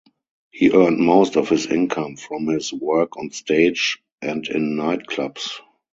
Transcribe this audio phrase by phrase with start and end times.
[0.49, 5.59] He earned most of his income from his work on stage and in nightclubs.